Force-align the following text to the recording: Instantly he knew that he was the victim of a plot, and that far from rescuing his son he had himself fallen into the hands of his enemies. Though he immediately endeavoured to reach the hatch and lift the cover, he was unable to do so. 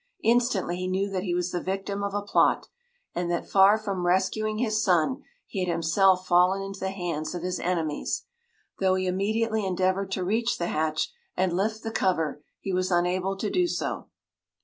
Instantly 0.23 0.77
he 0.77 0.87
knew 0.87 1.11
that 1.11 1.21
he 1.21 1.35
was 1.35 1.51
the 1.51 1.61
victim 1.61 2.01
of 2.03 2.15
a 2.15 2.23
plot, 2.23 2.67
and 3.13 3.29
that 3.29 3.47
far 3.47 3.77
from 3.77 4.03
rescuing 4.07 4.57
his 4.57 4.83
son 4.83 5.21
he 5.45 5.59
had 5.63 5.71
himself 5.71 6.25
fallen 6.25 6.59
into 6.63 6.79
the 6.79 6.89
hands 6.89 7.35
of 7.35 7.43
his 7.43 7.59
enemies. 7.59 8.23
Though 8.79 8.95
he 8.95 9.05
immediately 9.05 9.63
endeavoured 9.63 10.09
to 10.13 10.23
reach 10.23 10.57
the 10.57 10.69
hatch 10.69 11.11
and 11.37 11.53
lift 11.55 11.83
the 11.83 11.91
cover, 11.91 12.41
he 12.59 12.73
was 12.73 12.89
unable 12.89 13.37
to 13.37 13.51
do 13.51 13.67
so. 13.67 14.07